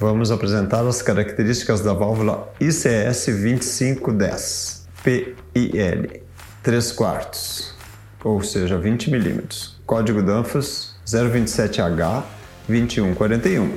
[0.00, 6.22] Vamos apresentar as características da válvula ICS 2510 PIL
[6.62, 7.74] 3 quartos,
[8.24, 9.78] ou seja, 20 milímetros.
[9.84, 12.22] Código Danfoss 027H
[12.66, 13.72] 2141.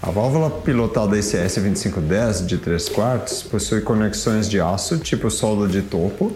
[0.00, 5.82] A válvula pilotada ICS 2510 de 3 quartos possui conexões de aço tipo solda de
[5.82, 6.30] topo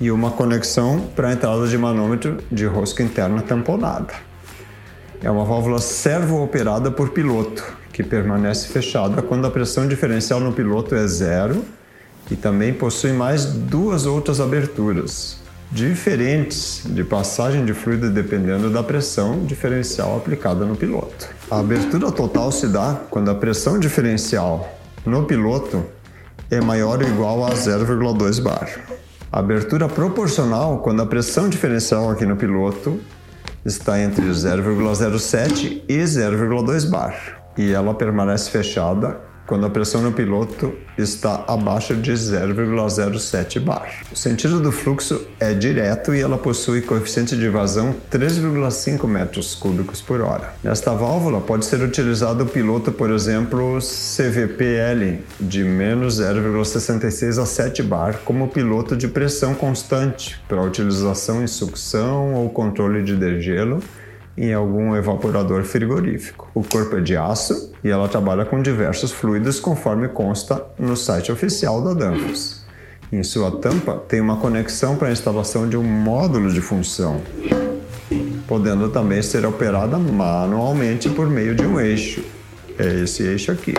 [0.00, 4.14] e uma conexão para a entrada de manômetro de rosca interna tamponada.
[5.22, 10.94] É uma válvula servo-operada por piloto, que permanece fechada quando a pressão diferencial no piloto
[10.94, 11.62] é zero
[12.30, 15.38] e também possui mais duas outras aberturas,
[15.70, 21.28] diferentes de passagem de fluido dependendo da pressão diferencial aplicada no piloto.
[21.50, 24.72] A abertura total se dá quando a pressão diferencial
[25.04, 25.84] no piloto
[26.50, 28.68] é maior ou igual a 0,2 bar.
[29.30, 33.00] A abertura proporcional quando a pressão diferencial aqui no piloto
[33.64, 40.72] está entre 0,07 e 0,2 bar e ela permanece fechada quando a pressão no piloto
[40.96, 43.88] está abaixo de 0,07 bar.
[44.10, 50.00] O sentido do fluxo é direto e ela possui coeficiente de vazão 3,5 metros cúbicos
[50.00, 50.54] por hora.
[50.62, 57.82] Nesta válvula pode ser utilizado o piloto, por exemplo, CVPL de menos 0,66 a 7
[57.82, 63.82] bar como piloto de pressão constante para utilização em sucção ou controle de degelo
[64.36, 66.50] em algum evaporador frigorífico.
[66.54, 71.30] O corpo é de aço e ela trabalha com diversos fluidos conforme consta no site
[71.30, 72.62] oficial da Danfoss.
[73.12, 77.20] Em sua tampa tem uma conexão para a instalação de um módulo de função,
[78.48, 82.24] podendo também ser operada manualmente por meio de um eixo.
[82.78, 83.74] É esse eixo aqui.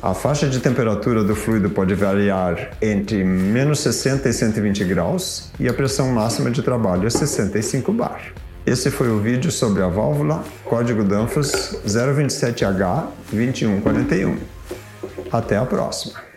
[0.00, 5.68] A faixa de temperatura do fluido pode variar entre menos 60 e 120 graus e
[5.68, 8.32] a pressão máxima de trabalho é 65 bar.
[8.66, 14.36] Esse foi o vídeo sobre a válvula código Danfoss 027H2141.
[15.32, 16.29] Até a próxima!